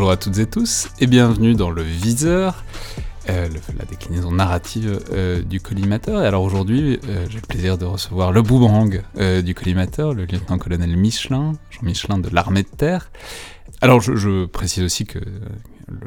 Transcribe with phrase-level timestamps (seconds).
[0.00, 2.64] Bonjour à toutes et tous et bienvenue dans le Viseur,
[3.28, 6.22] euh, la déclinaison narrative euh, du collimateur.
[6.22, 9.02] Et alors aujourd'hui, euh, j'ai le plaisir de recevoir le boomerang
[9.44, 13.12] du collimateur, le lieutenant-colonel Michelin, Jean Michelin de l'armée de terre.
[13.82, 16.06] Alors je, précise aussi que le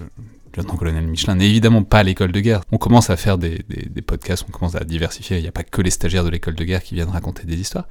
[0.58, 2.62] lieutenant-colonel Michelin n'est évidemment pas à l'école de guerre.
[2.72, 3.64] On commence à faire des
[4.08, 5.38] podcasts, on commence à diversifier.
[5.38, 7.60] Il n'y a pas que les stagiaires de l'école de guerre qui viennent raconter des
[7.60, 7.86] histoires.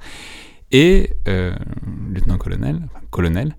[0.73, 1.53] Et, euh,
[2.11, 3.55] lieutenant-colonel, enfin, colonel,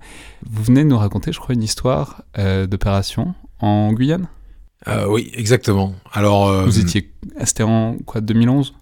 [0.50, 4.26] vous venez de nous raconter, je crois, une histoire euh, d'opération en Guyane?
[4.88, 5.94] Euh, oui, exactement.
[6.12, 7.12] Alors, euh, Vous étiez,
[7.44, 8.74] c'était en quoi, 2011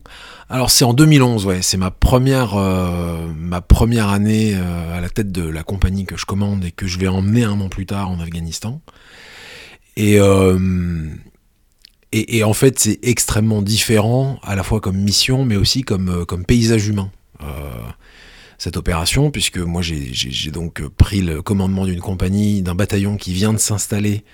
[0.51, 1.63] alors c'est en 2011, ouais.
[1.63, 6.27] C'est ma première, euh, ma première année à la tête de la compagnie que je
[6.27, 8.83] commande et que je vais emmener un an plus tard en Afghanistan.
[9.97, 10.19] Et
[12.13, 16.27] et, et en fait, c'est extrêmement différent à la fois comme mission, mais aussi comme
[16.27, 17.11] comme paysage humain.
[18.63, 23.33] Euh, cette opération, puisque moi j'ai donc pris le commandement d'une compagnie, d'un bataillon qui
[23.33, 24.25] vient de s'installer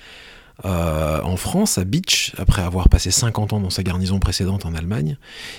[0.65, 4.75] euh, en France, à Beach, après avoir passé 50 ans dans sa garnison précédente en
[4.75, 5.17] Allemagne,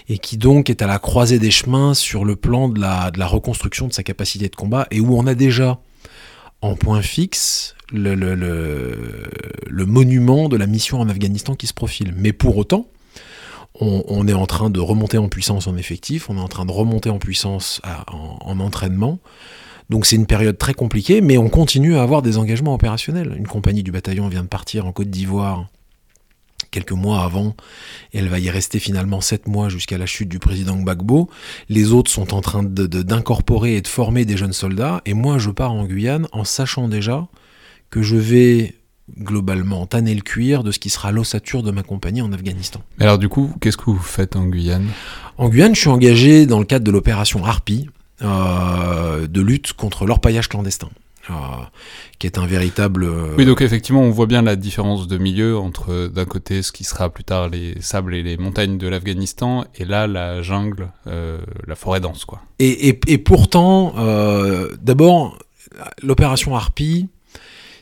[0.09, 3.87] et qui donc est à la croisée des chemins sur le plan de la, reconstruction
[3.87, 5.79] de sa capacité de combat, et où on a déjà
[6.61, 8.25] en point fixe le
[9.85, 12.13] monument de la mission en Afghanistan qui se profile.
[12.15, 12.87] Mais pour autant,
[13.79, 16.71] on, est en train de remonter en puissance en effectif, on est en train de
[16.71, 19.19] remonter en puissance en, en entraînement.
[19.89, 23.33] Donc c'est une période très compliquée, mais on continue à avoir des engagements opérationnels.
[23.37, 25.67] Une compagnie du bataillon vient de partir en Côte d'Ivoire
[26.71, 27.55] quelques mois avant,
[28.13, 31.29] et elle va y rester finalement sept mois jusqu'à la chute du président Gbagbo.
[31.69, 35.15] Les autres sont en train de- de- d'incorporer et de former des jeunes soldats, et
[35.15, 37.27] moi je pars en Guyane en sachant déjà
[37.89, 38.75] que je vais
[39.17, 42.81] globalement tanner le cuir de ce qui sera l'ossature de ma compagnie en Afghanistan.
[42.99, 44.87] Alors du coup, qu'est-ce que vous faites en Guyane?
[45.37, 47.89] En Guyane, je suis engagé dans le cadre de l'opération Harpy,
[48.21, 50.89] euh, de lutte contre l'orpaillage clandestin,
[51.29, 51.33] euh,
[52.17, 53.05] qui est un véritable...
[53.05, 56.71] euh, Oui, donc effectivement, on voit bien la différence de milieu entre d'un côté ce
[56.71, 60.89] qui sera plus tard les sables et les montagnes de l'Afghanistan, et là la jungle,
[61.07, 62.41] euh, la forêt dense, quoi.
[62.59, 63.93] Et, et- et pourtant,
[64.81, 65.39] d'abord,
[66.03, 67.07] l'opération Harpy,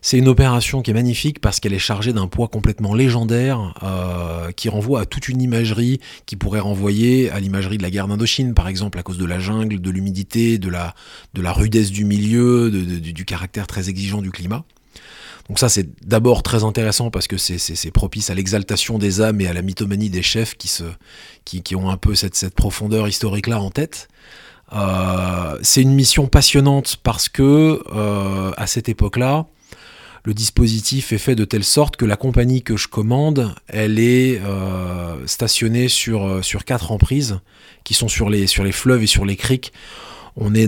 [0.01, 4.51] c'est une opération qui est magnifique parce qu'elle est chargée d'un poids complètement légendaire euh,
[4.51, 8.53] qui renvoie à toute une imagerie qui pourrait renvoyer à l'imagerie de la guerre d'Indochine,
[8.53, 10.93] par exemple, à cause de la jungle, de l'humidité, de la,
[11.33, 14.63] de la rudesse du milieu, du, caractère très exigeant du climat.
[15.49, 19.47] Donc ça, c'est d'abord très intéressant parce que c'est propice à l'exaltation des âmes et
[19.47, 20.83] à la mythomanie des chefs qui, se,
[21.45, 24.09] qui, qui ont un peu cette, cette profondeur historique-là en tête.
[24.73, 29.45] Euh, c'est une mission passionnante parce que euh, à cette époque-là,
[30.27, 34.41] le dispositif est fait de telle sorte que la compagnie que je commande, elle est
[34.41, 37.39] euh, stationnée sur, euh, sur quatre emprises
[37.85, 39.71] qui sont sur les, fleuves et sur les criques.
[40.35, 40.67] On est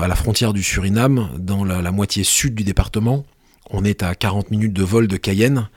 [0.00, 3.26] à la frontière du Suriname, dans la moitié sud du département.
[3.72, 5.68] On est à 40 minutes de vol de Cayenne.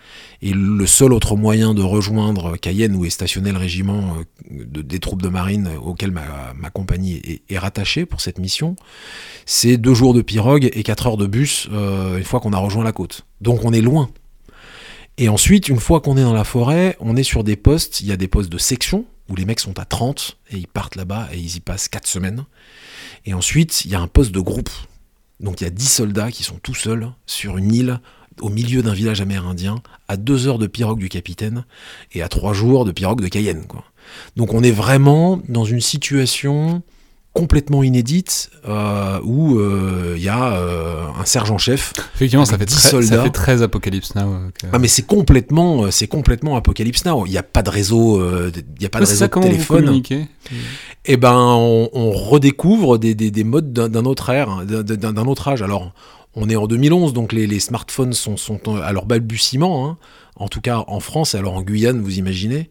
[0.42, 4.82] Et le seul autre moyen de rejoindre Cayenne, où est stationné le régiment euh, de-
[4.82, 8.76] des troupes de marine auquel ma, compagnie est, est rattachée pour cette mission,
[9.46, 12.58] c'est deux jours de pirogue et quatre heures de bus euh, une fois qu'on a
[12.58, 13.26] rejoint la côte.
[13.42, 14.10] Donc on est loin.
[15.20, 18.08] Et ensuite, une fois qu'on est dans la forêt, on est sur des postes, il
[18.08, 20.96] y a des postes de section, où les mecs sont à 30 et ils partent
[20.96, 22.46] là-bas et ils y passent 4 semaines.
[23.26, 24.70] Et ensuite, il y a un poste de groupe.
[25.44, 28.00] Donc il y a 10 soldats qui sont tout seuls sur une île
[28.42, 31.66] au milieu d'un village amérindien, à 2 heures de pirogue du capitaine
[32.14, 33.64] et à 3 jours de pirogue de Cayenne.
[34.36, 36.82] Donc on est vraiment dans une situation
[37.34, 42.70] complètement inédite euh, où euh, il y a euh, un sergent-chef Effectivement, ça fait, Avec
[42.70, 43.24] 10 très, ça soldats.
[43.24, 44.22] fait très Apocalypse Now.
[44.34, 47.26] euh, ah mais c'est complètement, euh, c'est complètement Apocalypse Now.
[47.26, 49.34] Il n'y a pas de réseau, euh, il n'y a pas de réseau ça, de
[49.42, 49.86] téléphone.
[49.86, 50.28] communiquez
[51.06, 55.48] Eh ben, on, on redécouvre des, des, des modes d'un autre ère, hein, d'un- autre
[55.48, 55.62] âge.
[55.64, 55.92] Alors,
[56.36, 59.88] on est en 2011, donc les, les smartphones sont, sont à leur balbutiement.
[59.90, 59.98] hein.
[60.36, 62.70] En tout cas, en France, et alors en Guyane, vous imaginez,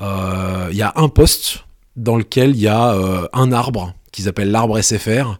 [0.00, 1.64] euh, il y a un poste
[1.96, 5.38] dans lequel il y a euh, un arbre qu'ils appellent l'arbre SFR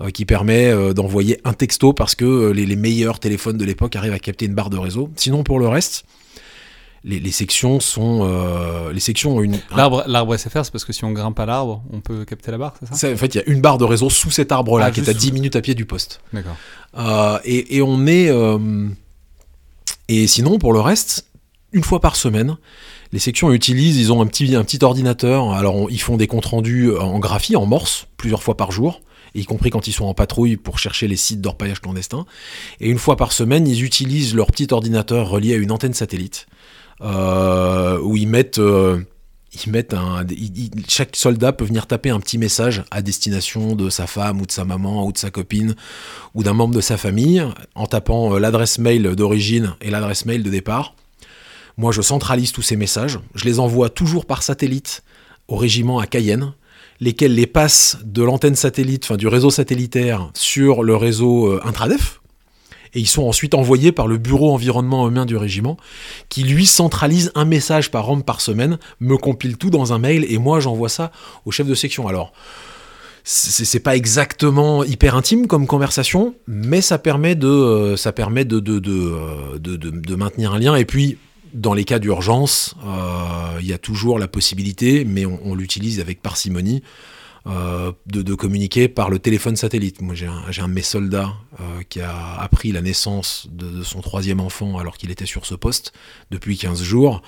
[0.00, 3.64] euh, qui permet euh, d'envoyer un texto parce que euh, les, les meilleurs téléphones de
[3.64, 5.10] l'époque arrivent à capter une barre de réseau.
[5.16, 6.04] Sinon, pour le reste,
[7.04, 9.58] les, les sections sont, les sections ont une.
[9.76, 12.58] L'arbre, l'arbre SFR, c'est parce que si on grimpe à l'arbre, on peut capter la
[12.58, 12.94] barre, c'est ça?
[12.94, 15.00] C'est- en fait, il y a une barre de réseau sous cet arbre-là Ah, qui
[15.00, 15.34] est à 10 sous.
[15.34, 16.20] minutes à pied du poste.
[16.32, 16.56] D'accord.
[17.44, 18.30] Et, et on est.
[20.08, 21.26] et sinon, pour le reste,
[21.72, 22.56] une fois par semaine,
[23.12, 25.52] les sections utilisent, ils ont un petit, un petit ordinateur.
[25.52, 29.02] Alors, ils font des comptes rendus en graphie, en morse, plusieurs fois par jour,
[29.34, 32.24] y compris quand ils sont en patrouille pour chercher les sites d'orpaillage clandestin.
[32.80, 36.46] Et une fois par semaine, ils utilisent leur petit ordinateur relié à une antenne satellite,
[37.02, 38.98] euh, où euh,
[40.88, 44.52] chaque soldat peut venir taper un petit message à destination de sa femme ou de
[44.52, 45.74] sa maman ou de sa copine
[46.34, 47.44] ou d'un membre de sa famille
[47.74, 50.94] en tapant euh, l'adresse mail d'origine et l'adresse mail de départ.
[51.76, 55.02] Moi, je centralise tous ces messages, je les envoie toujours par satellite
[55.48, 56.52] au régiment à Cayenne,
[57.00, 62.20] lesquels les passent de l'antenne satellite, enfin du réseau satellitaire sur le réseau euh, intradef,
[62.94, 65.78] et ils sont ensuite envoyés par le bureau environnement humain du régiment,
[66.28, 70.26] qui lui centralise un message par homme par semaine, me compile tout dans un mail,
[70.28, 71.10] et moi j'envoie ça
[71.46, 72.06] au chef de section.
[72.06, 72.32] Alors,
[73.24, 78.58] c'est pas exactement hyper intime comme conversation, mais ça permet de, euh, ça permet de,
[78.58, 80.74] de, euh, de, de maintenir un lien.
[80.74, 81.18] Et puis,
[81.52, 86.00] dans les cas d'urgence, euh, il y a toujours la possibilité, mais on, on l'utilise
[86.00, 86.82] avec parcimonie,
[87.48, 90.00] euh, de, communiquer par le téléphone satellite.
[90.00, 94.00] Moi, j'ai un, un, de mes soldats euh, qui a appris la naissance de, son
[94.00, 95.92] troisième enfant alors qu'il était sur ce poste
[96.30, 97.20] depuis 15 jours.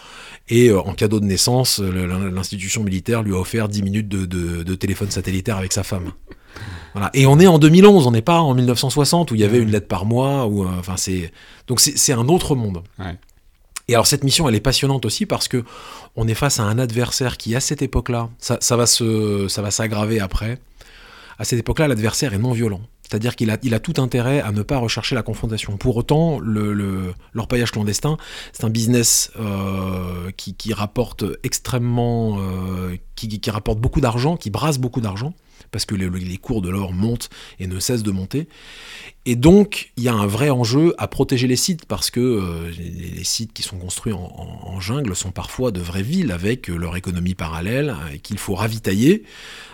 [0.48, 5.10] Et euh, en cadeau de naissance, l'institution militaire lui a offert 10 minutes de, téléphone
[5.10, 6.12] satellitaire avec sa femme.
[6.92, 7.10] Voilà.
[7.12, 9.72] Et on est en 2011, on n'est pas en 1960 où il y avait une
[9.72, 10.46] lettre par mois.
[10.46, 11.32] Ou, enfin, c'est
[11.66, 12.84] donc c'est un autre monde.
[13.00, 13.18] Ouais.
[13.88, 15.64] Et alors cette mission, elle est passionnante aussi parce que
[16.16, 20.58] on est face à un adversaire qui, à cette époque-là, ça, va s'aggraver après.
[21.38, 22.80] À cette époque-là, l'adversaire est non violent.
[23.02, 25.76] C'est-à-dire qu'il a, il a tout intérêt à ne pas rechercher la confrontation.
[25.76, 28.16] Pour autant, le, l'orpaillage clandestin,
[28.52, 35.02] c'est un business euh, qui, rapporte extrêmement, euh, qui, rapporte beaucoup d'argent, qui brasse beaucoup
[35.02, 35.34] d'argent
[35.70, 38.48] parce que les, cours de l'or montent et ne cessent de monter.
[39.26, 42.70] Et donc, il y a un vrai enjeu à protéger les sites, parce que euh,
[42.78, 46.96] les, sites qui sont construits en, jungle sont parfois de vraies villes avec euh, leur
[46.96, 49.24] économie parallèle, et qu'il faut ravitailler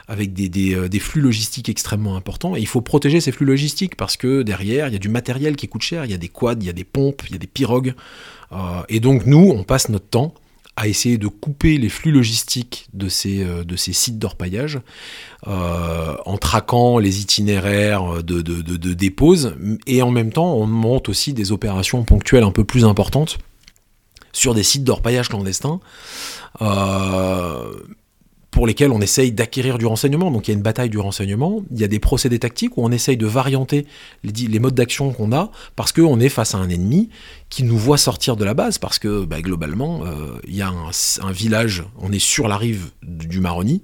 [0.09, 2.56] avec euh, des, flux logistiques extrêmement importants.
[2.56, 5.56] Et il faut protéger ces flux logistiques, parce que derrière, il y a du matériel
[5.56, 7.37] qui coûte cher, il y a des quads, il y a des pompes, il y
[7.37, 7.94] a des pirogues.
[8.88, 10.35] et donc, nous, on passe notre temps
[10.81, 14.81] à essayer de couper les flux logistiques de ces, euh, sites d'orpaillage
[15.47, 19.55] euh, en traquant les itinéraires de, de, de, dépose.
[19.87, 23.37] Et en même temps on monte aussi des opérations ponctuelles un peu plus importantes
[24.32, 25.81] sur des sites d'orpaillage clandestins.
[26.62, 27.75] Euh,
[28.50, 30.31] pour lesquels on essaye d'acquérir du renseignement.
[30.31, 32.85] Donc il y a une bataille du renseignement, il y a des procédés tactiques où
[32.85, 33.87] on essaye de varianter
[34.25, 37.11] les, modes d'action qu'on a parce qu'on est face à un ennemi
[37.49, 38.79] qui nous voit sortir de la base.
[38.79, 42.91] Parce que bah, globalement euh, il y a un, village, on est sur la rive
[43.02, 43.82] du Maroni,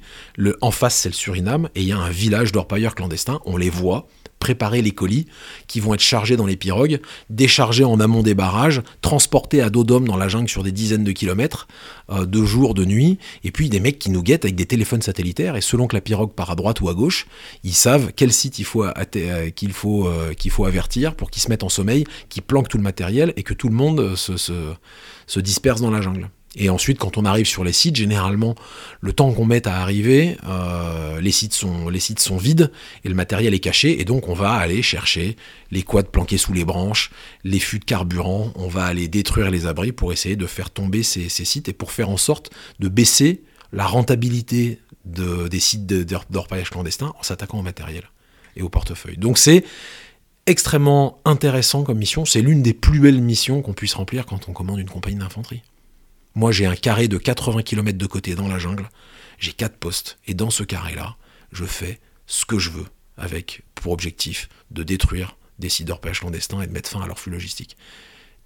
[0.61, 3.71] en face c'est le Suriname et il y a un village d'orpailleurs clandestins, on les
[3.71, 5.27] voit, préparer les colis
[5.67, 7.01] qui vont être chargés dans les pirogues,
[7.31, 11.05] déchargés en amont des barrages, transportés à dos d'homme dans la jungle sur des dizaines
[11.05, 11.69] de kilomètres,
[12.11, 15.03] euh, de jour, de nuit, et puis des mecs qui nous guettent avec des téléphones
[15.03, 17.27] satellitaires, et selon que la pirogue part à droite ou à gauche,
[17.65, 21.49] ils savent quel site il faut, euh, qu'il faut, euh, faut avertir pour qu'ils se
[21.49, 25.41] mettent en sommeil, qu'ils planquent tout le matériel et que tout le monde se, se
[25.41, 26.31] disperse dans la jungle.
[26.57, 28.55] Et ensuite, quand on arrive sur les sites, généralement,
[29.03, 32.73] le temps qu'on met à arriver, euh, les, sites sont, les sites sont vides
[33.05, 34.01] et le matériel est caché.
[34.01, 35.37] Et donc, on va aller chercher
[35.71, 37.11] les quads planqués sous les branches,
[37.45, 38.53] les fûts de carburant.
[38.55, 41.93] On va aller détruire les abris pour essayer de faire tomber ces, sites et pour
[41.93, 42.51] faire en sorte
[42.81, 43.43] de baisser
[43.73, 48.05] la rentabilité des sites d'orpaillage clandestin en s'attaquant au matériel
[48.57, 49.19] et au portefeuille.
[49.19, 49.63] Donc, c'est
[50.47, 52.25] extrêmement intéressant comme mission.
[52.25, 55.63] C'est l'une des plus belles missions qu'on puisse remplir quand on commande une compagnie d'infanterie.
[56.37, 58.91] Moi, j'ai un carré de 80 km de côté dans la jungle.
[59.39, 60.19] J'ai quatre postes.
[60.27, 61.17] Et dans ce carré-là,
[61.51, 62.85] je fais ce que je veux
[63.17, 67.19] avec pour objectif de détruire des sites d'orpaillage clandestins et de mettre fin à leur
[67.19, 67.79] flux logistique.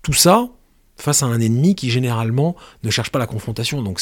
[0.03, 0.49] Tout ça
[0.97, 2.55] face à un ennemi qui généralement
[2.85, 3.83] ne cherche pas la confrontation.
[3.83, 4.01] Donc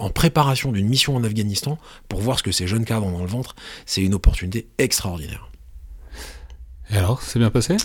[0.00, 3.20] en préparation d'une mission en Afghanistan, pour voir ce que ces jeunes cadres ont dans
[3.20, 3.54] le ventre,
[3.86, 5.48] c'est une opportunité extraordinaire.
[6.90, 7.76] Et alors, c'est bien passé?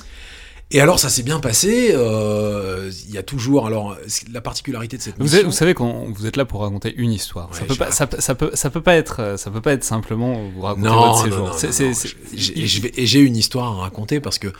[0.71, 1.91] Et alors ça s'est bien passé.
[1.93, 3.97] Euh, il y a toujours alors
[4.31, 5.43] la particularité de cette mission.
[5.45, 7.53] Vous, savez quand vous êtes là pour raconter une histoire.
[7.53, 10.61] ça peut pas, ça, peut, ça peut pas être, ça peut pas être simplement vous
[10.61, 11.83] raconter votre séjour.
[12.97, 14.51] Et j'ai une histoire à raconter parce que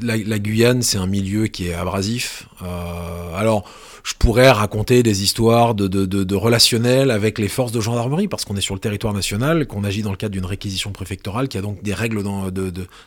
[0.00, 2.48] la, Guyane c'est un milieu qui est abrasif.
[2.62, 3.68] Euh, alors
[4.04, 8.44] je pourrais raconter des histoires de, de, de, relationnel avec les forces de gendarmerie, parce
[8.44, 11.58] qu'on est sur le territoire national, qu'on agit dans le cadre d'une réquisition préfectorale, qui
[11.58, 12.22] a donc des règles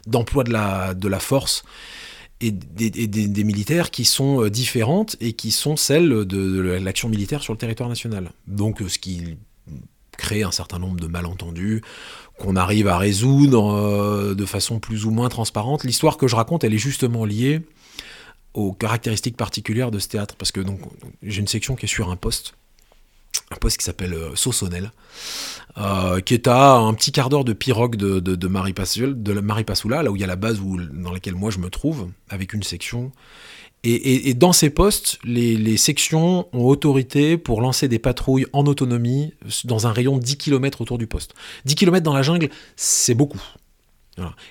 [0.07, 1.63] d'emploi de, la, de force
[2.41, 7.53] et des, militaires qui sont euh, différentes et qui sont celles de, l'action militaire sur
[7.53, 8.31] le territoire national.
[8.47, 9.38] Donc euh, ce qui
[10.19, 11.81] crée un certain nombre de malentendus
[12.38, 15.83] qu'on arrive à résoudre euh, de façon plus ou moins transparente.
[15.83, 17.61] L'histoire que je raconte, elle est justement liée
[18.53, 20.61] aux caractéristiques particulières de ce théâtre, parce que
[21.23, 22.55] j'ai une section qui est sur un poste
[23.51, 24.91] un poste qui s'appelle Sossonel,
[26.25, 30.15] qui est à un petit quart d'heure de pirogue de, de, de, Maripasoula, là où
[30.15, 33.12] il y a la base où, dans laquelle moi je me trouve, avec une section.
[33.84, 39.88] Et, dans ces postes, les, sections ont autorité pour lancer des patrouilles en autonomie dans
[39.88, 41.34] un rayon de 10 km autour du poste.
[41.63, 43.41] 10 km dans la jungle, c'est beaucoup.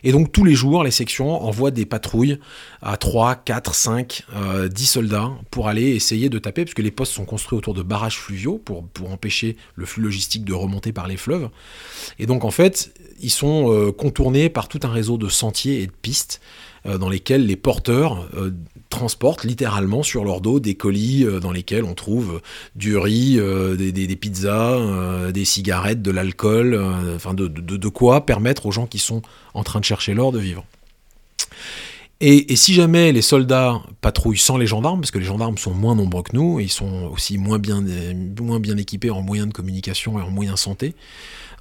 [0.04, 2.38] Et donc tous les jours, les sections envoient des patrouilles
[2.82, 4.26] à 3, 4, 5,
[4.70, 8.18] 10 soldats pour aller essayer de taper, puisque les postes sont construits autour de barrages
[8.18, 11.48] fluviaux pour, empêcher le flux logistique de remonter par les fleuves.
[12.18, 15.86] Et donc en fait, ils sont euh, contournés par tout un réseau de sentiers et
[15.86, 16.40] de pistes
[16.86, 18.50] euh, dans lesquels les porteurs euh,
[18.88, 22.40] transportent littéralement sur leur dos des colis euh, dans lesquels on trouve
[22.74, 23.38] du riz,
[23.76, 26.78] des, pizzas, des cigarettes, de l'alcool,
[27.14, 29.22] enfin de, quoi permettre aux gens qui sont
[29.54, 30.64] en train de chercher l'or de vivre.
[32.20, 35.94] Et, si jamais les soldats patrouillent sans les gendarmes, parce que les gendarmes sont moins
[35.94, 37.84] nombreux que nous, ils sont aussi moins bien,
[38.76, 40.94] équipés en moyens de communication et en moyens santé,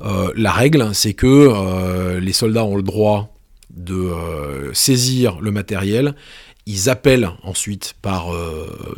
[0.02, 3.38] la règle, c'est que les soldats ont le droit
[3.78, 6.16] de euh, saisir le matériel.
[6.68, 8.96] Ils appellent ensuite par, euh,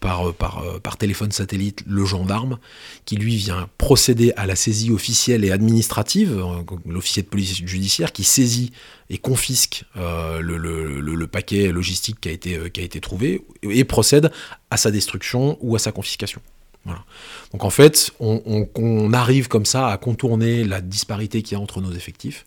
[0.00, 2.58] par, euh, par, par, téléphone satellite le gendarme,
[3.04, 6.42] qui lui vient procéder à la saisie officielle et administrative,
[6.86, 8.72] l'officier de police judiciaire, qui saisit
[9.10, 14.32] et confisque le, le, paquet logistique qui a, été, qui a été trouvé et procède
[14.70, 16.40] à sa destruction ou à sa confiscation.
[16.84, 17.04] Voilà.
[17.52, 21.62] Donc en fait, on, on, arrive comme ça à contourner la disparité qu'il y a
[21.62, 22.44] entre nos effectifs.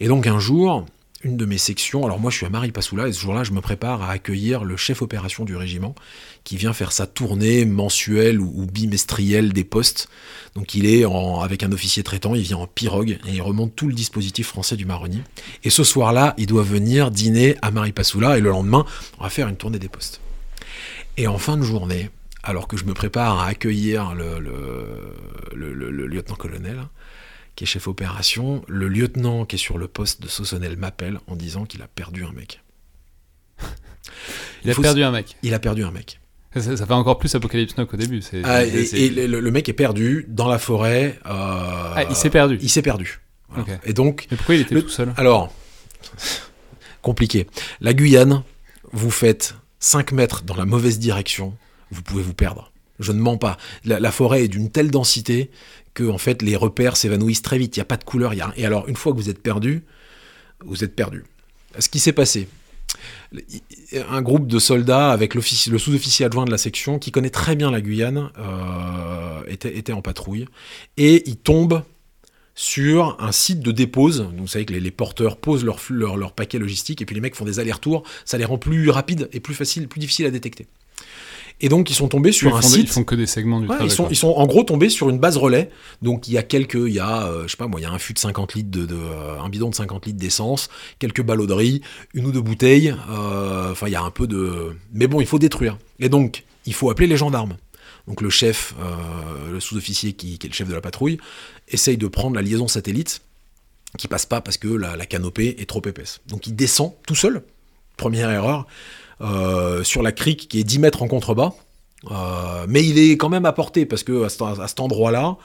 [0.00, 0.84] Et donc un jour,
[1.24, 3.60] une de mes sections, alors moi je suis à Maripasoula et ce jour-là je me
[3.60, 5.94] prépare à accueillir le chef opération du régiment
[6.44, 10.08] qui vient faire sa tournée mensuelle ou, bimestrielle des postes.
[10.54, 11.04] Donc il est
[11.42, 14.76] avec un officier traitant, il vient en pirogue et il remonte tout le dispositif français
[14.76, 15.22] du marronnier.
[15.64, 18.84] Et ce soir-là, il doit venir dîner à Maripasoula et le lendemain,
[19.18, 20.20] on va faire une tournée des postes.
[21.16, 22.10] Et en fin de journée,
[22.42, 24.38] alors que je me prépare à accueillir le
[26.06, 26.82] lieutenant-colonel,
[27.56, 31.36] qui est chef opération, le lieutenant qui est sur le poste de Sossonel m'appelle en
[31.36, 32.62] disant qu'il a perdu un mec.
[34.64, 36.20] il, a perdu un mec Il a perdu un mec.
[36.56, 38.22] Ça, fait encore plus Apocalypse Now qu'au début.
[38.44, 41.18] Ah, et, le, mec est perdu dans la forêt.
[41.26, 42.58] Euh, ah, il s'est perdu.
[42.60, 43.20] Il s'est perdu.
[43.84, 44.26] Et donc.
[44.30, 45.12] Mais pourquoi il était tout seul?
[45.16, 45.52] Alors,
[47.02, 47.48] compliqué.
[47.80, 48.44] La Guyane,
[48.92, 51.56] vous faites 5 mètres dans la mauvaise direction,
[51.90, 52.72] vous pouvez vous perdre.
[53.00, 53.56] Je ne mens pas.
[53.84, 55.50] La, forêt est d'une telle densité
[55.94, 57.76] que en fait les repères s'évanouissent très vite.
[57.76, 58.32] Il n'y a pas de couleur.
[58.56, 59.82] Et alors une fois que vous êtes perdu,
[60.64, 61.24] vous êtes perdu.
[61.78, 62.48] Ce qui s'est passé,
[64.08, 67.70] un groupe de soldats avec le sous-officier adjoint de la section qui connaît très bien
[67.70, 70.46] la Guyane euh, était, en patrouille
[70.96, 71.82] et il tombe
[72.54, 74.28] sur un site de dépose.
[74.36, 77.34] vous savez que les, porteurs posent leur, leur, leur paquet logistique et puis les mecs
[77.34, 78.04] font des allers-retours.
[78.24, 80.68] Ça les rend plus rapides et plus faciles, plus difficiles à détecter.
[81.60, 82.82] Et donc ils sont tombés sur un site.
[82.82, 85.18] Ils font que des segments du ils, sont, ils sont en gros tombés sur une
[85.18, 85.70] base relais.
[86.02, 87.86] Donc il y a quelques, il y a, euh, je sais pas moi, il y
[87.86, 90.68] a un fût de 50 litres de, euh, un bidon de 50 litres d'essence,
[90.98, 91.80] quelques ballots de riz,
[92.12, 92.94] une ou deux bouteilles.
[93.10, 95.78] Euh, enfin il y a un peu de, mais bon il faut détruire.
[96.00, 97.56] Et donc il faut appeler les gendarmes.
[98.08, 98.74] Donc le chef,
[99.50, 101.18] le sous-officier qui, qui, est le chef de la patrouille,
[101.68, 103.22] essaye de prendre la liaison satellite
[103.96, 106.20] qui passe pas parce que la, la canopée est trop épaisse.
[106.26, 107.42] Donc il descend tout seul.
[107.96, 108.66] Première erreur.
[109.20, 111.52] Euh, sur la crique qui est 10 mètres en contrebas.
[112.10, 115.36] Euh, mais il est quand même à portée parce que à, cet endroit-là,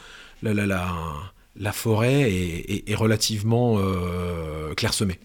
[0.41, 5.19] la, forêt est, relativement euh, clairsemée.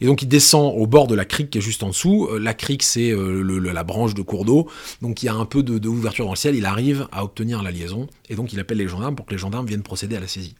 [0.00, 2.28] Et donc il descend au bord de la crique qui est juste en dessous.
[2.38, 4.68] La crique c'est la branche de cours d'eau,
[5.02, 6.54] donc il y a un peu de, de, ouverture dans le ciel.
[6.54, 9.38] Il arrive à obtenir la liaison et donc il appelle les gendarmes pour que les
[9.38, 10.54] gendarmes viennent procéder à la saisie.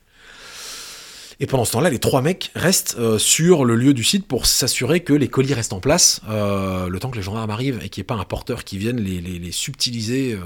[1.40, 4.46] Et pendant ce temps-là, les trois mecs restent euh, sur le lieu du site pour
[4.46, 7.88] s'assurer que les colis restent en place euh, le temps que les gendarmes arrivent et
[7.88, 10.32] qu'il n'y ait pas un porteur qui vienne les, subtiliser.
[10.32, 10.40] Euh,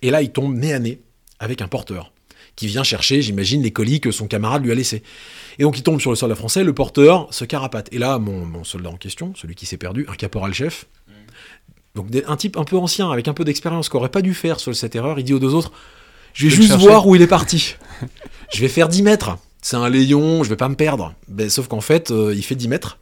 [0.00, 1.00] et là, il tombe nez à nez
[1.38, 2.12] avec un porteur
[2.54, 5.02] qui vient chercher, j'imagine, les colis que son camarade lui a laissés.
[5.58, 7.92] Et donc il tombe sur le soldat français, le porteur se carapate.
[7.92, 10.86] Et là, mon, soldat en question, celui qui s'est perdu, un caporal-chef,
[11.94, 14.58] donc un type un peu ancien, avec un peu d'expérience, qui aurait pas dû faire
[14.58, 15.72] sur cette erreur, il dit aux deux autres,
[16.32, 17.74] je vais juste voir où il est parti.
[18.54, 21.12] je vais faire 10 mètres c'est un léon, je vais pas me perdre.
[21.26, 23.00] Ben, sauf qu'en fait, euh, il fait 10 mètres.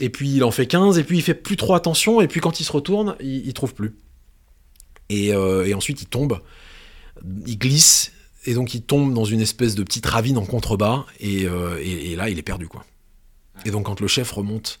[0.00, 2.40] Et puis il en fait 15, et puis il fait plus trop attention, et puis
[2.40, 3.94] quand il se retourne, il, trouve plus.
[5.12, 6.40] Euh, et, ensuite il tombe,
[7.46, 8.10] il glisse,
[8.44, 12.16] et donc il tombe dans une espèce de petite ravine en contrebas, et, euh, et,
[12.16, 12.84] là il est perdu quoi.
[13.64, 14.80] Et donc quand le chef remonte,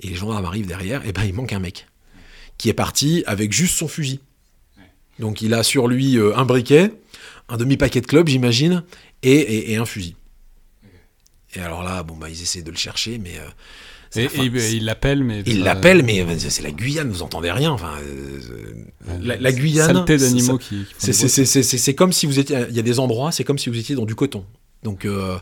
[0.00, 1.88] et les gendarmes arrivent derrière, et ben il manque un mec,
[2.56, 4.20] qui est parti avec juste son fusil.
[5.18, 6.92] Donc il a sur lui un briquet,
[7.50, 8.84] un demi-paquet de clubs j'imagine,
[9.22, 10.16] et, un fusil.
[11.54, 13.34] Et alors là, bon, bah, ils essaient de le chercher, mais.
[13.38, 13.48] Euh,
[14.20, 14.28] et,
[14.76, 15.42] il l'appelle, mais.
[15.46, 17.70] Il l'appelle, mais c'est la Guyane, vous entendez rien.
[17.70, 18.40] Enfin, euh,
[19.20, 20.04] la, la Guyane.
[20.04, 20.84] D'animaux qui.
[20.98, 22.64] qui C'est comme si vous étiez.
[22.70, 24.44] Il y a des endroits, c'est comme si vous étiez dans du coton.
[24.82, 25.36] Donc, euh,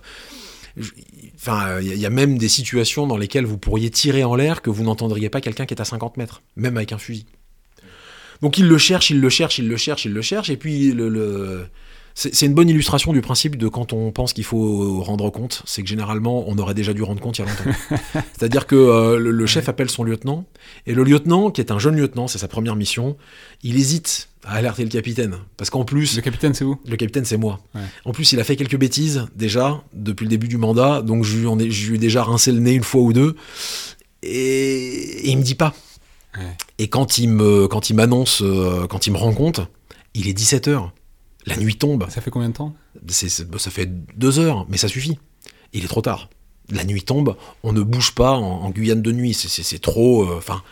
[1.36, 4.24] enfin, il y a- il y a même des situations dans lesquelles vous pourriez tirer
[4.24, 6.98] en l'air que vous n'entendriez pas quelqu'un qui est à 50 mètres, même avec un
[6.98, 7.26] fusil.
[8.42, 10.92] Donc, il le cherche, il le cherche, il le cherche, il le cherche, et puis
[10.92, 11.08] le.
[11.08, 11.66] le-
[12.16, 15.82] C'est une bonne illustration du principe de quand on pense qu'il faut rendre compte, c'est
[15.82, 17.78] que généralement on aurait déjà dû rendre compte il y a longtemps.
[18.38, 20.44] C'est-à-dire que euh, le, le chef appelle son lieutenant,
[20.86, 23.16] et le lieutenant, qui est un jeune lieutenant, c'est sa première mission,
[23.64, 25.38] il hésite à alerter le capitaine.
[25.56, 27.58] Parce qu'en plus, Le capitaine, c'est vous le capitaine, c'est moi.
[27.74, 27.80] Ouais.
[28.04, 31.36] En plus, il a fait quelques bêtises déjà depuis le début du mandat, donc je
[31.36, 33.34] lui, ai, je lui ai déjà rincé le nez une fois ou deux.
[34.22, 35.74] Et, et il me dit pas.
[36.36, 36.56] Ouais.
[36.78, 39.60] Et quand il me, quand m'annonce, euh, quand il me rend compte,
[40.14, 40.90] il est 17 h
[41.46, 42.06] La nuit tombe.
[42.10, 42.74] Ça fait combien de temps?
[43.58, 45.18] Ça fait deux heures, mais ça suffit.
[45.72, 46.30] Il est trop tard.
[46.70, 49.34] La nuit tombe, on ne bouge pas en, en Guyane de nuit.
[49.34, 50.24] C'est- trop.
[50.24, 50.62] euh, Enfin,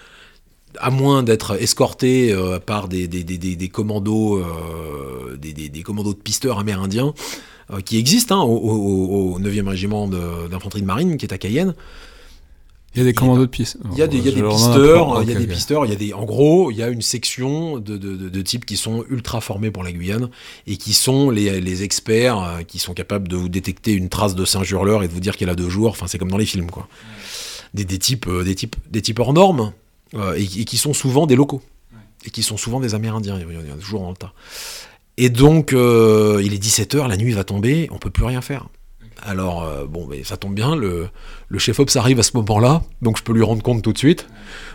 [0.78, 5.52] à moins d'être escorté euh, par des, des, des, des- des commandos, euh, des,
[5.82, 7.12] commandos de pisteurs amérindiens
[7.84, 11.38] qui existent hein, au, au- au 9e régiment de- d'infanterie de, marine qui est à
[11.38, 11.74] Cayenne.
[12.94, 13.78] Il y a des commandos de piste.
[13.92, 15.38] Il y a des, il y a Je des leur en pisteurs, il y a
[15.38, 18.16] des pisteurs, il y a des, en gros, il y a une section de, de,
[18.16, 20.28] de- de types qui sont ultra formés pour la Guyane
[20.66, 24.34] et qui sont les, les experts euh, qui sont capables de vous détecter une trace
[24.34, 25.90] de singe hurleur et de vous dire qu'elle a deux jours.
[25.90, 26.86] Enfin, c'est comme dans les films, quoi.
[27.72, 29.72] Des, des types, euh, des types, des types hors normes
[30.14, 31.62] euh, et, et qui sont souvent des locaux
[32.26, 33.38] et qui sont souvent des Amérindiens.
[33.40, 34.32] Il y en a toujours dans le tas.
[35.16, 38.68] Et donc, euh, il est 17h, la nuit va tomber, on peut plus rien faire.
[39.24, 41.06] Alors, euh, bon, mais ça tombe bien, le,
[41.48, 44.26] le chef-ops arrive à ce moment-là, donc je peux lui rendre compte tout de suite.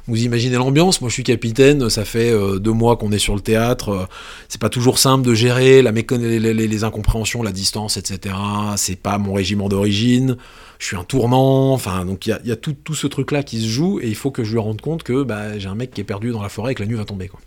[0.08, 3.36] Vous imaginez l'ambiance, moi je suis capitaine, ça fait euh, deux mois qu'on est sur
[3.36, 4.06] le théâtre, euh,
[4.48, 8.36] c'est pas toujours simple de gérer la les, les- les incompréhensions, la distance, etc.
[8.78, 10.38] C'est pas mon régiment d'origine,
[10.80, 13.08] je suis un tournant, enfin, donc il y a, il y a tout, tout ce
[13.08, 15.68] truc-là qui se joue, et il faut que je lui rende compte que bah, j'ai
[15.68, 17.28] un mec qui est perdu dans la forêt et que la nuit va tomber.
[17.28, 17.42] Quoi.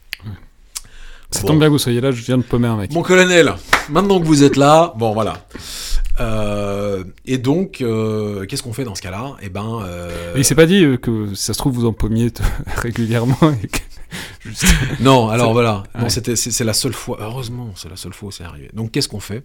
[1.30, 1.46] Ça Bon.
[1.48, 2.92] tombe bien que vous soyez là, je viens de paumer un mec.
[2.92, 3.54] Mon colonel,
[3.88, 5.46] maintenant que vous êtes là, bon voilà.
[6.20, 9.36] Euh, et donc, euh, qu'est-ce qu'on fait dans ce cas-là?
[9.42, 11.86] Eh ben, euh, il s'est pas dit euh, que ça se trouve vous
[12.30, 12.42] t-
[12.76, 13.78] régulièrement et que
[14.44, 14.66] juste-
[15.00, 15.28] non.
[15.30, 16.10] Alors voilà, Ouais.
[16.10, 17.18] c'était, c'est, c'est la seule fois.
[17.20, 18.68] Heureusement, c'est la seule fois où c'est arrivé.
[18.74, 19.44] Donc, qu'est-ce qu'on fait?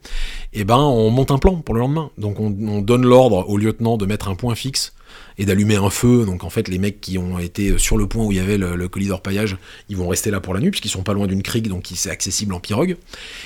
[0.54, 2.10] Eh ben, on monte un plan pour le lendemain.
[2.18, 4.94] Donc, on, on donne l'ordre au lieutenant de mettre un point fixe
[5.38, 6.26] et d'allumer un feu.
[6.26, 8.58] Donc, en fait, les mecs qui ont été sur le point où il y avait
[8.58, 9.58] le, le colis d'orpaillage,
[9.90, 12.10] ils vont rester là pour la nuit puisqu'ils sont pas loin d'une crique, donc c'est
[12.10, 12.96] accessible en pirogue.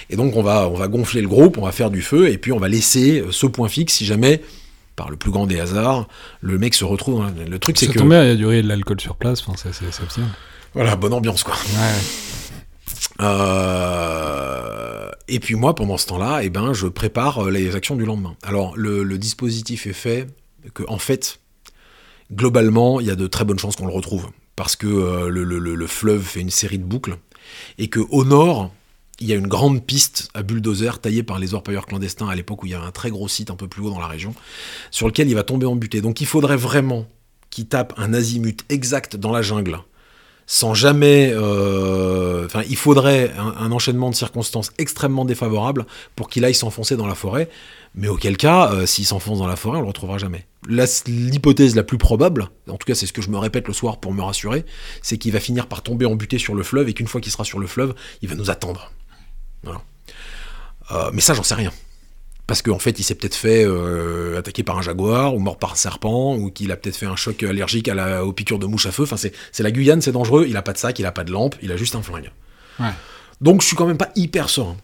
[0.10, 2.38] Et donc, on va, on va gonfler le groupe, on va faire du feu et
[2.38, 4.42] puis on va laisser euh, ce point fixe si jamais.
[4.96, 6.10] Par le plus grand des hasards,
[6.42, 7.20] le mec se retrouve.
[7.20, 8.00] dans la- Le truc, c'est ça que.
[8.00, 10.28] tombe bien, il y a du riz et de l'alcool sur place, enfin, c'est optimal.
[10.74, 11.56] Voilà, bonne ambiance, quoi.
[11.56, 13.26] Ouais.
[13.80, 18.06] Euh, et puis moi, pendant ce temps-là, eh ben, je prépare euh, les actions du
[18.06, 18.36] lendemain.
[18.44, 20.28] Alors, le, le dispositif est fait
[20.74, 21.40] que, en fait,
[22.34, 24.30] globalement, il y a de très bonnes chances qu'on le retrouve.
[24.56, 27.18] Parce que euh, le, le- le- le fleuve fait une série de boucles.
[27.78, 28.72] Et que au nord,
[29.20, 32.64] il y a une grande piste à bulldozer taillée par les orpailleurs clandestins à l'époque
[32.64, 34.34] où il y avait un très gros site un peu plus haut dans la région,
[34.92, 36.02] sur lequel il va tomber en butée.
[36.02, 37.06] Donc il faudrait vraiment
[37.50, 39.80] qu'il tape un azimut exact dans la jungle
[40.50, 41.32] sans jamais.
[41.32, 45.86] euh, Enfin, il faudrait un, enchaînement de circonstances extrêmement défavorables
[46.16, 47.48] pour qu'il aille s'enfoncer dans la forêt.
[47.94, 50.48] Mais auquel cas, euh, s'il s'enfonce dans la forêt, on le retrouvera jamais.
[50.68, 54.00] L'hypothèse la plus probable, en tout cas c'est ce que je me répète le soir
[54.00, 54.66] pour me rassurer,
[55.04, 57.32] c'est qu'il va finir par tomber en butée sur le fleuve et qu'une fois qu'il
[57.32, 58.92] sera sur le fleuve, il va nous attendre.
[59.64, 59.82] Voilà.
[60.92, 61.72] Euh, mais ça, j'en sais rien.
[62.50, 65.74] Parce qu'en fait, il s'est peut-être fait euh, attaquer par un jaguar, ou mort par
[65.74, 68.66] un serpent, ou qu'il a peut-être fait un choc allergique à la, aux piqûres de
[68.66, 69.04] mouches à feu.
[69.04, 70.48] Enfin, c'est c'est la Guyane, c'est dangereux.
[70.50, 72.32] Il a pas de sac, il a pas de lampe, il a juste un flingue.
[72.80, 72.88] Ouais.
[73.40, 74.78] Donc, je suis quand même pas hyper serein.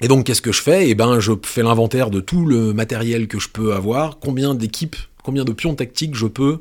[0.00, 0.88] Et donc, qu'est-ce que je fais?
[0.88, 4.96] Eh ben, je fais l'inventaire de tout le matériel que je peux avoir, combien d'équipes,
[5.22, 6.60] combien de pions tactiques je peux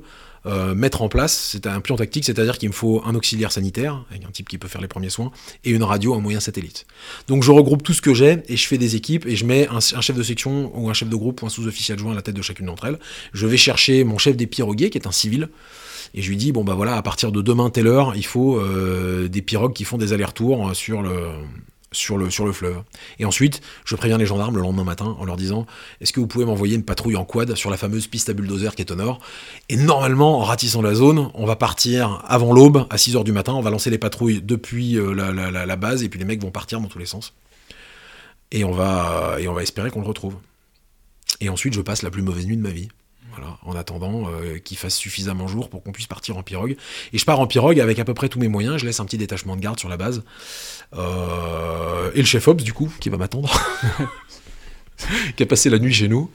[0.49, 1.49] euh, mettre en place.
[1.51, 4.57] C'est un pion tactique, c'est-à-dire qu'il me faut un auxiliaire sanitaire, avec un type qui
[4.57, 5.31] peut faire les premiers soins,
[5.63, 6.85] et une radio, un moyen satellite.
[7.27, 9.67] Donc je regroupe tout ce que j'ai et je fais des équipes et je mets
[9.67, 12.21] un, chef de section ou un chef de groupe ou un sous-officier adjoint à la
[12.21, 12.99] tête de chacune d'entre elles.
[13.33, 15.49] Je vais chercher mon chef des piroguiers qui est un civil
[16.13, 18.57] et je lui dis bon bah voilà à partir de demain telle heure il faut
[18.57, 21.27] euh, des pirogues qui font des allers-retours sur le
[21.91, 22.83] sur le, fleuve.
[23.17, 25.65] Et ensuite, je préviens les gendarmes le lendemain matin en leur disant
[26.01, 28.75] Est-ce que vous pouvez m'envoyer une patrouille en quad sur la fameuse piste à bulldozer
[28.75, 29.19] qui est au nord?
[29.69, 33.53] Et normalement, en ratissant la zone, on va partir avant l'aube, à 6h du matin,
[33.53, 36.51] on va lancer les patrouilles depuis euh, la- la base, et puis les mecs vont
[36.51, 37.33] partir dans tous les sens.
[38.51, 40.35] Et on va, et on va espérer qu'on le retrouve.
[41.41, 42.89] Et ensuite, je passe la plus mauvaise nuit de ma vie.
[43.35, 46.75] Voilà, en attendant euh, qu'il fasse suffisamment jour pour qu'on puisse partir en pirogue.
[47.13, 48.77] Et je pars en pirogue avec à peu près tous mes moyens.
[48.77, 50.23] Je laisse un petit détachement de garde sur la base.
[50.95, 53.49] Euh, et le chef Ops, du coup, qui va m'attendre.
[55.37, 56.29] qui a passé la nuit chez nous.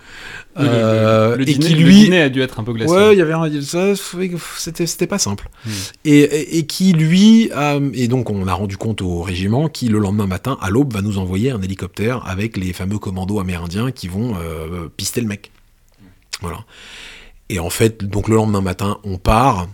[0.57, 2.93] Le- Euh, le, et dîner, qui le lui, dîner a dû être un peu glacé.
[2.93, 3.93] Ouais, il y avait un, ça,
[4.57, 5.51] c'était, c'était pas simple.
[5.67, 5.71] Hmm.
[6.05, 9.89] Et, et, et qui, lui, a- et donc on a rendu compte au régiment, qui
[9.89, 13.91] le lendemain matin, à l'aube, va nous envoyer un hélicoptère avec les fameux commandos amérindiens
[13.91, 15.51] qui vont euh, pister le mec.
[17.49, 19.69] Et en fait, donc le lendemain matin, on part.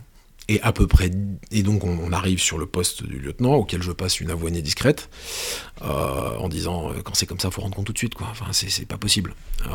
[0.49, 1.13] Et à peu près,
[1.53, 5.09] et donc on, arrive sur le poste du lieutenant auquel je passe une avoinée discrète
[5.83, 8.27] euh, en disant euh, quand c'est comme ça, faut rendre compte tout de suite, quoi.
[8.33, 9.37] Enfin, c'est, pas possible.
[9.69, 9.71] Euh,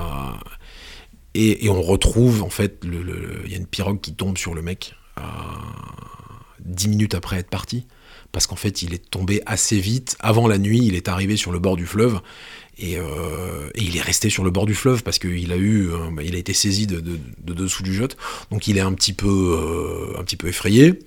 [1.34, 4.96] et, on retrouve, en fait, il y a une pirogue qui tombe sur le mec
[6.60, 7.88] dix minutes après être parti.
[8.36, 10.18] Parce qu'en fait, il est tombé assez vite.
[10.20, 12.20] Avant la nuit, il est arrivé sur le bord du fleuve.
[12.78, 16.10] Et, euh, il est resté sur le bord du fleuve parce qu'il a eu, euh,
[16.12, 18.18] bah, il a été saisi de, de- de dessous du jote.
[18.52, 21.00] Donc il est un petit peu, euh, un petit peu effrayé.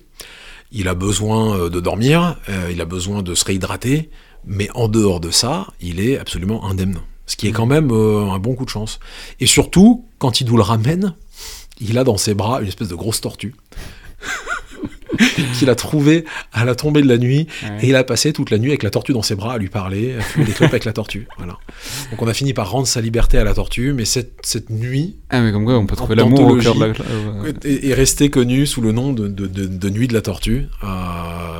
[0.71, 2.39] Il a besoin de dormir.
[2.71, 4.09] il a besoin de se réhydrater.
[4.43, 6.99] Mais en dehors de ça, il est absolument indemne.
[7.27, 8.99] Ce qui est quand même un bon coup de chance.
[9.39, 11.13] Et surtout, quand il nous le ramène,
[11.79, 13.53] il a dans ses bras une espèce de grosse tortue
[15.57, 17.47] qu'il a trouvée à la tombée de la nuit.
[17.63, 17.69] Ouais.
[17.81, 19.69] Et il a passé toute la nuit avec la tortue dans ses bras à lui
[19.69, 21.27] parler, à fumer des clopes avec la tortue.
[21.37, 21.57] Voilà.
[22.11, 25.17] Donc on a fini par rendre sa liberté à la tortue, mais cette, cette nuit
[25.29, 26.79] Ah, mais comme quoi, on peut trouver l'amour au cœur de
[27.43, 27.49] la.
[27.69, 30.67] est, est restée connue sous le nom de, de- de- de Nuit de la tortue.
[30.83, 30.87] Euh,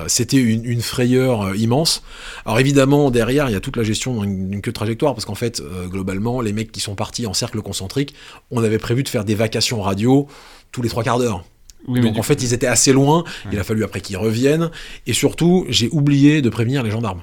[0.08, 2.04] C'était une, une frayeur euh, immense.
[2.46, 5.26] Alors évidemment, derrière, il y a toute la gestion d'une d'une queue de trajectoire, parce
[5.26, 8.14] qu'en fait, euh, globalement, les mecs qui sont partis en cercle concentrique,
[8.52, 10.28] on avait prévu de faire des vacations radio
[10.72, 11.44] tous les trois quarts d'heure.
[11.88, 13.24] Oui, Donc en fait, ils étaient assez loin.
[13.46, 13.52] Ouais.
[13.54, 14.70] Il a fallu après qu'ils reviennent.
[15.08, 17.22] Et surtout, j'ai oublié de prévenir les gendarmes.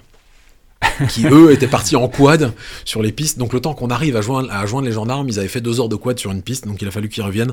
[1.09, 2.53] qui eux étaient partis en quad
[2.85, 3.39] sur les pistes.
[3.39, 5.81] Donc le temps qu'on arrive à joindre, à joindre les gendarmes, ils avaient fait deux
[5.81, 6.67] heures de quad sur une piste.
[6.67, 7.53] Donc il a fallu qu'ils reviennent.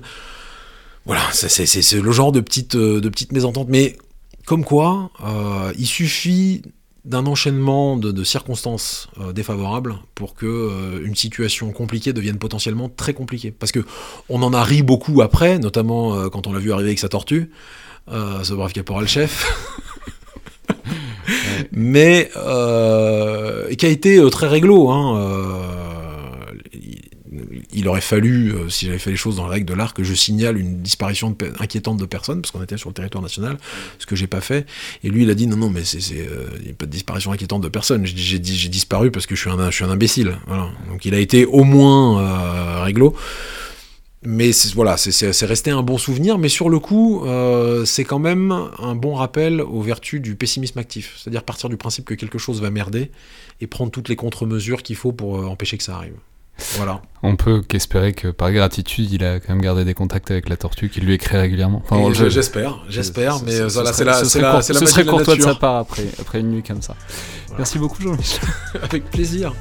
[1.05, 3.67] Voilà, c'est le genre de petite, euh, de petite mésentente.
[3.69, 3.97] Mais
[4.45, 6.61] comme quoi, euh, il suffit
[7.05, 12.89] d'un enchaînement de, de circonstances euh, défavorables pour que euh, une situation compliquée devienne potentiellement
[12.89, 13.51] très compliquée.
[13.51, 13.81] Parce que
[14.29, 17.09] on en a ri beaucoup après, notamment euh, quand on l'a vu arriver avec sa
[17.09, 17.51] tortue,
[18.09, 19.79] ce brave caporal chef.
[21.71, 24.89] Mais qui a été très réglo.
[24.89, 25.82] Hein,
[27.73, 30.03] il aurait fallu, euh, si j'avais fait les choses dans les règles de l'art, que
[30.03, 33.57] je signale une disparition inquiétante de personnes, parce qu'on était sur le territoire national,
[33.99, 34.65] ce que j'ai pas fait.
[35.03, 37.69] Et lui, il a dit non, non, mais c'est, euh, pas de disparition inquiétante de
[37.69, 38.05] personnes.
[38.05, 40.37] J'ai, disparu parce que je suis un, imbécile.
[40.89, 43.15] Donc il a été au moins euh, réglo.
[44.25, 47.25] Mais voilà, c'est, resté un bon souvenir, mais sur le coup,
[47.85, 51.15] c'est quand même un bon rappel aux vertus du pessimisme actif.
[51.17, 53.11] C'est-à-dire partir du principe que quelque chose va merder
[53.59, 56.13] et prendre toutes les contre-mesures qu'il faut pour empêcher que ça arrive.
[56.75, 57.01] Voilà.
[57.23, 60.57] On peut qu'espérer que par gratitude, il a quand même gardé des contacts avec la
[60.57, 61.81] tortue, qu'il lui écrit régulièrement.
[61.89, 64.85] Enfin, j'espère, j'espère, mais ce- euh, voilà, c'est la, ce c'est la, c'est la ce
[64.85, 66.95] serait courtois de sa part après, après une nuit comme ça.
[67.47, 67.57] Voilà.
[67.59, 68.39] Merci beaucoup, Jean-Michel.
[68.83, 69.53] Avec plaisir.